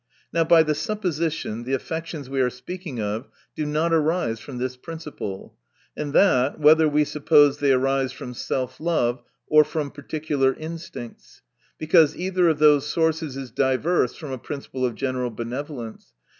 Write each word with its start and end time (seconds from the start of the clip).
Now 0.33 0.43
by 0.43 0.63
the 0.63 0.73
supposition, 0.73 1.63
the 1.63 1.75
affections 1.75 2.27
we 2.27 2.41
are 2.41 2.49
speaking 2.49 2.99
of 2.99 3.27
do 3.55 3.67
not 3.67 3.93
arise 3.93 4.39
from 4.39 4.57
this 4.57 4.75
principle; 4.75 5.55
and 5.95 6.11
that, 6.13 6.59
whether 6.59 6.87
Ave 6.87 7.03
suppose 7.03 7.59
they 7.59 7.71
arise 7.71 8.11
from 8.11 8.33
self 8.33 8.79
love, 8.79 9.21
or 9.45 9.63
from 9.63 9.91
particular 9.91 10.53
instincts; 10.55 11.43
because 11.77 12.15
either 12.17 12.49
of 12.49 12.57
those 12.57 12.87
sources 12.87 13.37
is 13.37 13.51
diverse 13.51 14.15
from 14.15 14.31
a 14.31 14.39
principle 14.39 14.87
of 14.87 14.95
general 14.95 15.29
benevolence. 15.29 16.13